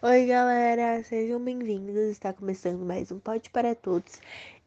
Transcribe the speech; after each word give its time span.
Oi, 0.00 0.26
galera, 0.26 1.02
sejam 1.02 1.42
bem-vindos. 1.42 1.96
Está 1.96 2.32
começando 2.32 2.86
mais 2.86 3.10
um 3.10 3.18
Pode 3.18 3.50
para 3.50 3.74
Todos 3.74 4.20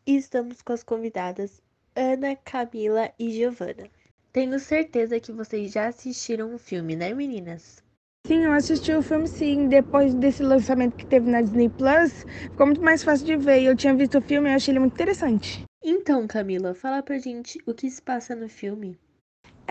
e 0.06 0.18
estamos 0.18 0.62
com 0.62 0.74
as 0.74 0.84
convidadas 0.84 1.62
Ana, 1.96 2.36
Camila 2.36 3.10
e 3.18 3.32
Giovana. 3.32 3.90
Tenho 4.34 4.60
certeza 4.60 5.22
que 5.22 5.32
vocês 5.32 5.72
já 5.72 5.88
assistiram 5.88 6.54
o 6.54 6.58
filme, 6.58 6.98
né, 6.98 7.14
meninas? 7.14 7.82
Sim, 8.28 8.44
eu 8.44 8.52
assisti 8.52 8.92
o 8.92 9.02
filme 9.02 9.26
sim. 9.26 9.70
Depois 9.70 10.14
desse 10.14 10.44
lançamento 10.44 10.98
que 10.98 11.06
teve 11.06 11.32
na 11.32 11.42
Disney 11.42 11.70
Plus, 11.70 12.26
ficou 12.52 12.66
muito 12.66 12.82
mais 12.82 13.02
fácil 13.02 13.26
de 13.26 13.38
ver. 13.38 13.64
Eu 13.64 13.74
tinha 13.74 13.96
visto 13.96 14.18
o 14.18 14.22
filme 14.22 14.50
e 14.50 14.54
achei 14.54 14.74
ele 14.74 14.80
muito 14.80 14.96
interessante. 14.96 15.64
Então, 15.82 16.28
Camila, 16.28 16.74
fala 16.74 17.02
pra 17.02 17.18
gente 17.18 17.58
o 17.66 17.74
que 17.74 17.90
se 17.90 18.02
passa 18.02 18.36
no 18.36 18.50
filme. 18.50 19.00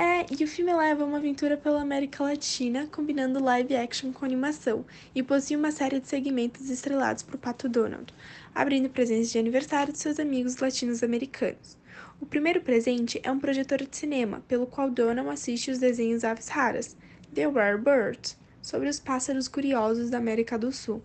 É, 0.03 0.25
e 0.31 0.43
o 0.43 0.49
filme 0.49 0.73
leva 0.73 1.05
uma 1.05 1.19
aventura 1.19 1.59
pela 1.59 1.83
América 1.83 2.25
Latina, 2.25 2.89
combinando 2.91 3.45
live 3.45 3.77
action 3.77 4.11
com 4.11 4.25
animação, 4.25 4.83
e 5.15 5.23
possui 5.23 5.57
uma 5.57 5.71
série 5.71 6.01
de 6.01 6.09
segmentos 6.09 6.71
estrelados 6.71 7.23
por 7.23 7.37
Pato 7.37 7.69
Donald, 7.69 8.11
abrindo 8.55 8.89
presentes 8.89 9.31
de 9.31 9.39
aniversário 9.39 9.93
de 9.93 9.99
seus 9.99 10.19
amigos 10.19 10.57
latinos-americanos. 10.57 11.77
O 12.19 12.25
primeiro 12.25 12.63
presente 12.63 13.21
é 13.23 13.31
um 13.31 13.39
projetor 13.39 13.83
de 13.83 13.95
cinema, 13.95 14.43
pelo 14.49 14.67
qual 14.67 14.89
Donald 14.89 15.29
assiste 15.29 15.71
os 15.71 15.79
desenhos 15.79 16.25
Aves 16.25 16.49
Raras, 16.49 16.97
The 17.35 17.47
Rare 17.47 17.77
Birds, 17.77 18.39
sobre 18.63 18.89
os 18.89 18.99
pássaros 18.99 19.49
curiosos 19.49 20.09
da 20.09 20.17
América 20.17 20.59
do 20.59 20.73
Sul. 20.73 21.03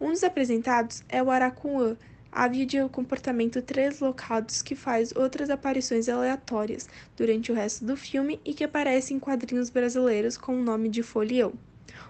Um 0.00 0.12
dos 0.12 0.24
apresentados 0.24 1.04
é 1.10 1.22
o 1.22 1.30
Aracuã, 1.30 1.94
ave 2.32 2.64
de 2.64 2.88
comportamento 2.88 3.60
treslocados 3.62 4.62
que 4.62 4.74
faz 4.74 5.14
outras 5.14 5.50
aparições 5.50 6.08
aleatórias 6.08 6.88
durante 7.16 7.50
o 7.50 7.54
resto 7.54 7.84
do 7.84 7.96
filme 7.96 8.40
e 8.44 8.54
que 8.54 8.64
aparece 8.64 9.12
em 9.12 9.18
quadrinhos 9.18 9.70
brasileiros 9.70 10.36
com 10.36 10.58
o 10.58 10.62
nome 10.62 10.88
de 10.88 11.02
Folião. 11.02 11.52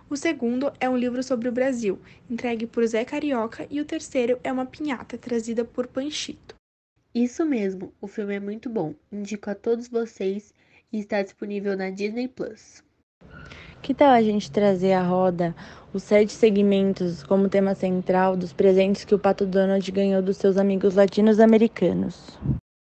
O 0.08 0.16
segundo 0.16 0.72
é 0.80 0.88
um 0.88 0.96
livro 0.96 1.22
sobre 1.22 1.48
o 1.48 1.52
Brasil, 1.52 1.98
entregue 2.28 2.66
por 2.66 2.86
Zé 2.86 3.04
Carioca, 3.04 3.66
e 3.70 3.80
o 3.80 3.84
terceiro 3.84 4.38
é 4.42 4.52
uma 4.52 4.66
pinhata 4.66 5.16
trazida 5.16 5.64
por 5.64 5.86
Panchito. 5.86 6.54
Isso 7.14 7.44
mesmo, 7.44 7.92
o 8.00 8.06
filme 8.06 8.34
é 8.34 8.40
muito 8.40 8.68
bom. 8.68 8.94
Indico 9.10 9.50
a 9.50 9.54
todos 9.54 9.88
vocês 9.88 10.52
e 10.92 10.98
está 10.98 11.22
disponível 11.22 11.76
na 11.76 11.90
Disney 11.90 12.28
Plus. 12.28 12.82
Que 13.82 13.94
tal 13.94 14.10
a 14.10 14.22
gente 14.22 14.50
trazer 14.50 14.92
à 14.92 15.02
roda 15.02 15.54
os 15.92 16.02
sete 16.02 16.32
segmentos 16.32 17.22
como 17.22 17.48
tema 17.48 17.74
central 17.74 18.36
dos 18.36 18.52
presentes 18.52 19.04
que 19.04 19.14
o 19.14 19.18
Pato 19.18 19.46
Donald 19.46 19.90
ganhou 19.90 20.20
dos 20.20 20.36
seus 20.36 20.58
amigos 20.58 20.94
latinos-americanos? 20.94 22.38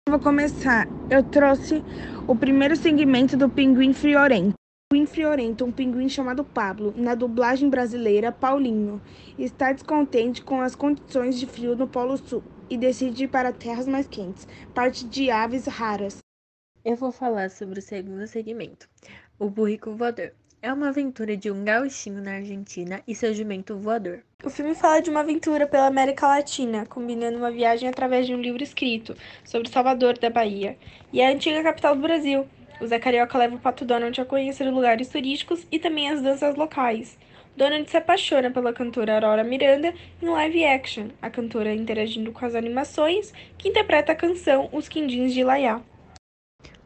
Vou 0.09 0.19
começar. 0.19 0.89
Eu 1.09 1.23
trouxe 1.23 1.83
o 2.27 2.35
primeiro 2.35 2.75
segmento 2.75 3.37
do 3.37 3.49
Pinguim 3.49 3.93
Friorento. 3.93 4.55
O 4.91 4.95
pinguim 4.95 5.07
friorento, 5.07 5.65
um 5.65 5.71
pinguim 5.71 6.09
chamado 6.09 6.43
Pablo, 6.43 6.93
na 6.97 7.15
dublagem 7.15 7.71
brasileira 7.71 8.33
Paulinho, 8.33 9.01
está 9.39 9.73
descontente 9.73 10.43
com 10.43 10.61
as 10.61 10.75
condições 10.75 11.39
de 11.39 11.47
frio 11.47 11.77
no 11.77 11.87
Polo 11.87 12.17
Sul 12.17 12.43
e 12.69 12.77
decide 12.77 13.23
ir 13.23 13.29
para 13.29 13.53
terras 13.53 13.87
mais 13.87 14.09
quentes, 14.09 14.49
parte 14.75 15.07
de 15.07 15.31
aves 15.31 15.67
raras. 15.67 16.19
Eu 16.85 16.97
vou 16.97 17.13
falar 17.13 17.51
sobre 17.51 17.79
o 17.79 17.83
segundo 17.83 18.27
segmento, 18.27 18.89
o 19.39 19.49
burrico 19.49 19.95
voador. 19.95 20.33
É 20.62 20.70
uma 20.70 20.91
aventura 20.91 21.39
de 21.39 21.50
um 21.50 21.64
gauchinho 21.64 22.20
na 22.20 22.34
Argentina 22.34 23.00
e 23.08 23.14
seu 23.14 23.33
jumento 23.33 23.78
voador. 23.78 24.20
O 24.44 24.50
filme 24.50 24.75
fala 24.75 25.00
de 25.00 25.08
uma 25.08 25.20
aventura 25.20 25.66
pela 25.66 25.86
América 25.86 26.27
Latina, 26.27 26.84
combinando 26.84 27.39
uma 27.39 27.50
viagem 27.50 27.89
através 27.89 28.27
de 28.27 28.34
um 28.34 28.42
livro 28.42 28.62
escrito 28.62 29.16
sobre 29.42 29.70
Salvador 29.70 30.19
da 30.19 30.28
Bahia 30.28 30.77
e 31.11 31.22
a 31.22 31.31
antiga 31.31 31.62
capital 31.62 31.97
do 31.97 32.03
Brasil. 32.03 32.47
O 32.78 32.86
Zé 32.86 32.98
Carioca 32.98 33.38
leva 33.38 33.56
o 33.56 33.58
Pato 33.58 33.86
Donald 33.86 34.20
a 34.20 34.25
conhecer 34.27 34.70
lugares 34.70 35.08
turísticos 35.08 35.66
e 35.72 35.78
também 35.78 36.11
as 36.11 36.20
danças 36.20 36.55
locais. 36.55 37.16
Donald 37.56 37.91
se 37.91 37.97
apaixona 37.97 38.50
pela 38.50 38.75
cantora 38.75 39.14
Aurora 39.14 39.42
Miranda 39.42 39.94
em 40.20 40.28
live 40.28 40.64
action, 40.66 41.08
a 41.22 41.31
cantora 41.31 41.75
interagindo 41.75 42.33
com 42.33 42.44
as 42.44 42.55
animações, 42.55 43.33
que 43.56 43.70
interpreta 43.70 44.12
a 44.12 44.14
canção 44.14 44.69
Os 44.72 44.91
Quindins 44.91 45.33
de 45.33 45.42
Laiá. 45.42 45.81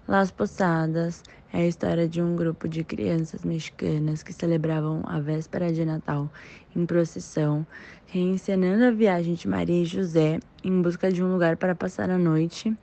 Las 0.06 0.30
Posadas 0.30 1.24
é 1.54 1.62
a 1.62 1.66
história 1.69 2.09
de 2.09 2.20
um 2.20 2.34
grupo 2.34 2.66
de 2.66 2.82
crianças 2.82 3.44
mexicanas 3.44 4.25
que 4.25 4.32
celebravam 4.32 5.04
a 5.06 5.20
véspera 5.20 5.72
de 5.72 5.84
Natal 5.84 6.28
em 6.75 6.84
procissão, 6.84 7.65
reencenando 8.06 8.84
a 8.84 8.91
viagem 8.91 9.34
de 9.34 9.47
Maria 9.47 9.82
e 9.82 9.84
José 9.84 10.41
em 10.64 10.82
busca 10.82 11.12
de 11.12 11.22
um 11.22 11.32
lugar 11.32 11.56
para 11.56 11.72
passar 11.72 12.10
a 12.10 12.19
noite 12.19 12.76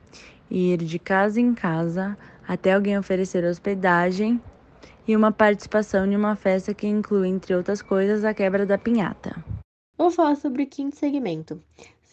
e 0.49 0.71
ir 0.71 0.77
de 0.77 0.97
casa 0.97 1.41
em 1.41 1.53
casa 1.53 2.17
até 2.47 2.71
alguém 2.71 2.97
oferecer 2.97 3.43
hospedagem 3.43 4.41
e 5.05 5.17
uma 5.17 5.33
participação 5.33 6.05
em 6.05 6.15
uma 6.15 6.37
festa 6.37 6.73
que 6.73 6.87
inclui, 6.87 7.27
entre 7.27 7.53
outras 7.53 7.81
coisas, 7.81 8.23
a 8.23 8.33
quebra 8.33 8.65
da 8.65 8.77
pinhata. 8.77 9.35
Vou 9.97 10.09
falar 10.09 10.37
sobre 10.37 10.63
o 10.63 10.67
quinto 10.67 10.95
segmento, 10.95 11.61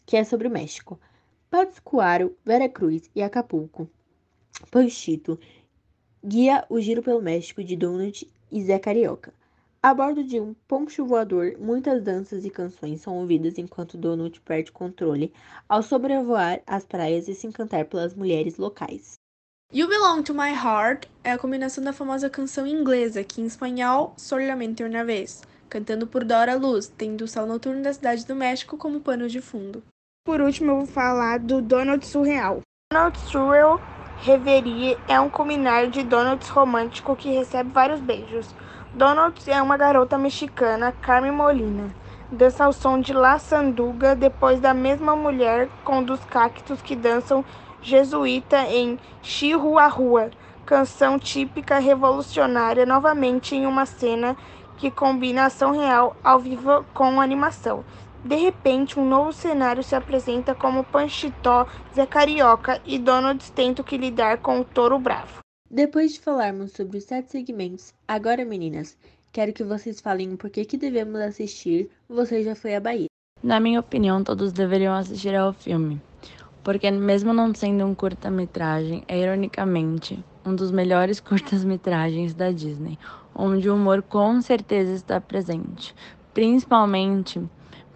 que 0.05 0.17
é 0.17 0.25
sobre 0.25 0.49
o 0.49 0.51
México. 0.51 0.99
Pátzcuaro, 1.49 2.37
Veracruz 2.45 3.09
e 3.15 3.23
Acapulco. 3.23 3.89
Panchito 4.73 5.39
guia 6.29 6.63
o 6.69 6.79
giro 6.79 7.03
pelo 7.03 7.23
México 7.23 7.65
de 7.65 7.75
Donald 7.75 8.31
e 8.53 8.63
Zé 8.63 8.79
Carioca. 8.79 9.33
A 9.83 9.95
bordo 9.95 10.23
de 10.23 10.39
um 10.39 10.55
poncho 10.67 11.07
voador, 11.07 11.55
muitas 11.59 12.03
danças 12.03 12.45
e 12.45 12.51
canções 12.51 13.01
são 13.01 13.17
ouvidas 13.17 13.57
enquanto 13.57 13.97
Donald 13.97 14.39
perde 14.43 14.71
controle 14.71 15.33
ao 15.67 15.83
sobrevoar 15.83 16.61
as 16.67 16.85
praias 16.85 17.29
e 17.29 17.35
se 17.35 17.47
encantar 17.47 17.87
pelas 17.87 18.15
mulheres 18.15 18.59
locais. 18.59 19.15
You 19.73 19.89
Belong 19.89 20.23
to 20.23 20.35
My 20.35 20.53
Heart 20.53 21.07
é 21.25 21.33
a 21.33 21.39
combinação 21.39 21.83
da 21.83 21.95
famosa 21.95 22.29
canção 22.29 22.67
inglesa, 22.67 23.25
que 23.25 23.41
em 23.41 23.47
espanhol 23.47 24.13
Solamente 24.19 24.83
uma 24.83 25.05
vez, 25.05 25.43
cantando 25.71 26.07
por 26.07 26.25
Dora 26.25 26.57
Luz, 26.57 26.93
tendo 26.95 27.23
o 27.23 27.29
céu 27.29 27.47
noturno 27.47 27.83
da 27.83 27.93
cidade 27.93 28.27
do 28.27 28.35
México 28.35 28.77
como 28.77 29.01
pano 29.01 29.29
de 29.29 29.41
fundo. 29.41 29.83
Por 30.27 30.43
último, 30.43 30.73
eu 30.73 30.77
vou 30.79 30.87
falar 30.87 31.39
do 31.39 31.63
Donald 31.63 32.05
Surreal. 32.05 32.61
Donald 32.93 33.19
Surreal 33.19 33.81
Reverie 34.21 34.99
é 35.07 35.21
um 35.21 35.31
combinar 35.31 35.87
de 35.87 36.03
Donuts 36.03 36.49
romântico 36.49 37.15
que 37.15 37.31
recebe 37.31 37.71
vários 37.71 38.01
beijos. 38.01 38.53
Donuts 38.93 39.47
é 39.47 39.63
uma 39.63 39.77
garota 39.77 40.19
mexicana, 40.19 40.93
Carmen 41.01 41.31
Molina. 41.31 41.95
Dança 42.31 42.65
ao 42.65 42.73
som 42.73 42.99
de 42.99 43.13
La 43.13 43.39
Sanduga, 43.39 44.17
depois 44.17 44.59
da 44.59 44.75
mesma 44.75 45.15
mulher 45.15 45.69
com 45.85 46.03
dos 46.03 46.19
cactos 46.25 46.83
que 46.83 46.97
dançam 46.97 47.45
jesuíta 47.81 48.59
em 48.65 48.99
Chihuahua, 49.23 50.31
canção 50.67 51.17
típica 51.17 51.79
revolucionária, 51.79 52.85
novamente 52.85 53.55
em 53.55 53.67
uma 53.67 53.87
cena 53.87 54.37
que 54.79 54.91
combina 54.91 55.47
ação 55.47 55.71
real 55.71 56.17
ao 56.25 56.41
vivo 56.41 56.85
com 56.93 57.21
animação. 57.21 57.85
De 58.29 58.37
repente, 58.37 59.01
um 59.01 59.09
novo 59.09 59.33
cenário 59.33 59.83
se 59.83 59.95
apresenta 59.95 60.55
como 60.55 60.85
Panchitó, 60.85 61.67
Zé 61.95 62.05
Carioca 62.05 62.79
e 62.85 62.99
Donald 62.99 63.51
tentam 63.53 63.83
que 63.83 63.97
lidar 63.97 64.43
com 64.43 64.61
o 64.61 64.65
touro 64.67 64.99
bravo. 64.99 65.39
Depois 65.71 66.13
de 66.13 66.21
falarmos 66.21 66.73
sobre 66.73 66.99
os 66.99 67.05
sete 67.05 67.31
segmentos, 67.31 67.95
agora 68.07 68.45
meninas, 68.45 68.99
quero 69.33 69.55
que 69.55 69.65
vocês 69.65 70.03
falem 70.03 70.35
o 70.35 70.37
porquê 70.37 70.67
que 70.67 70.77
devemos 70.77 71.19
assistir 71.23 71.89
Você 72.07 72.43
Já 72.43 72.55
Foi 72.55 72.75
à 72.75 72.81
Bahia. 72.81 73.07
Na 73.43 73.59
minha 73.59 73.81
opinião, 73.81 74.23
todos 74.23 74.53
deveriam 74.53 74.93
assistir 74.93 75.35
ao 75.35 75.55
filme, 75.55 75.99
porque 76.63 76.91
mesmo 76.91 77.33
não 77.33 77.55
sendo 77.55 77.87
um 77.87 77.95
curta-metragem, 77.95 79.05
é 79.09 79.19
ironicamente 79.19 80.23
um 80.45 80.55
dos 80.55 80.71
melhores 80.71 81.19
curtas-metragens 81.19 82.35
da 82.35 82.51
Disney, 82.53 82.99
onde 83.35 83.71
o 83.71 83.75
humor 83.75 84.03
com 84.03 84.39
certeza 84.43 84.93
está 84.93 85.19
presente, 85.19 85.95
principalmente 86.35 87.41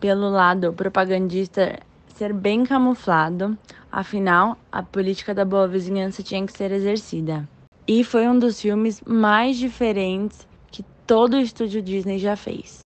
pelo 0.03 0.29
lado 0.29 0.73
propagandista 0.73 1.79
ser 2.17 2.33
bem 2.33 2.65
camuflado, 2.65 3.57
afinal, 3.91 4.59
a 4.71 4.83
política 4.83 5.33
da 5.33 5.45
boa 5.45 5.69
vizinhança 5.69 6.25
tinha 6.25 6.45
que 6.45 6.53
ser 6.53 6.73
exercida. 6.73 7.49
E 7.87 8.03
foi 8.03 8.27
um 8.27 8.37
dos 8.37 8.61
filmes 8.61 9.01
mais 9.07 9.57
diferentes 9.57 10.45
que 10.73 10.83
todo 11.07 11.35
o 11.35 11.41
estúdio 11.41 11.81
Disney 11.81 12.19
já 12.19 12.35
fez. 12.35 12.81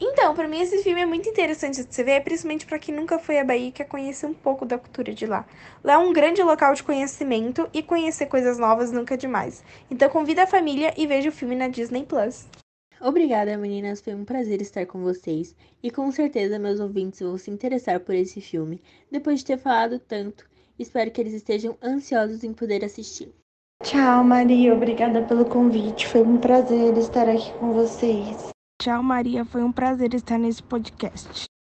Então, 0.00 0.34
para 0.34 0.48
mim 0.48 0.58
esse 0.58 0.82
filme 0.82 1.02
é 1.02 1.06
muito 1.06 1.28
interessante 1.28 1.84
de 1.84 1.94
se 1.94 2.02
ver, 2.02 2.22
principalmente 2.22 2.64
para 2.64 2.78
quem 2.78 2.94
nunca 2.94 3.18
foi 3.18 3.38
à 3.38 3.44
Bahia 3.44 3.68
e 3.68 3.72
quer 3.72 3.84
conhecer 3.84 4.24
um 4.24 4.32
pouco 4.32 4.64
da 4.64 4.78
cultura 4.78 5.12
de 5.12 5.26
lá. 5.26 5.44
Lá 5.82 5.94
é 5.94 5.98
um 5.98 6.14
grande 6.14 6.42
local 6.42 6.72
de 6.72 6.82
conhecimento 6.82 7.68
e 7.74 7.82
conhecer 7.82 8.24
coisas 8.24 8.56
novas 8.56 8.90
nunca 8.90 9.14
é 9.14 9.18
demais. 9.18 9.62
Então 9.90 10.08
convida 10.08 10.44
a 10.44 10.46
família 10.46 10.94
e 10.96 11.06
veja 11.06 11.28
o 11.28 11.32
filme 11.32 11.54
na 11.54 11.68
Disney 11.68 12.06
Plus. 12.06 12.46
Obrigada, 13.00 13.56
meninas. 13.56 14.00
Foi 14.00 14.14
um 14.14 14.24
prazer 14.24 14.60
estar 14.62 14.86
com 14.86 15.02
vocês. 15.02 15.54
E 15.82 15.90
com 15.90 16.10
certeza 16.10 16.58
meus 16.58 16.80
ouvintes 16.80 17.20
vão 17.20 17.36
se 17.36 17.50
interessar 17.50 18.00
por 18.00 18.14
esse 18.14 18.40
filme. 18.40 18.80
Depois 19.10 19.40
de 19.40 19.46
ter 19.46 19.58
falado 19.58 19.98
tanto, 19.98 20.48
espero 20.78 21.10
que 21.10 21.20
eles 21.20 21.34
estejam 21.34 21.76
ansiosos 21.82 22.44
em 22.44 22.52
poder 22.52 22.84
assistir. 22.84 23.32
Tchau, 23.82 24.24
Maria. 24.24 24.74
Obrigada 24.74 25.22
pelo 25.22 25.44
convite. 25.44 26.06
Foi 26.08 26.22
um 26.22 26.38
prazer 26.38 26.96
estar 26.96 27.28
aqui 27.28 27.52
com 27.58 27.72
vocês. 27.72 28.48
Tchau, 28.80 29.02
Maria. 29.02 29.44
Foi 29.44 29.62
um 29.62 29.72
prazer 29.72 30.14
estar 30.14 30.38
nesse 30.38 30.62
podcast. 30.62 31.44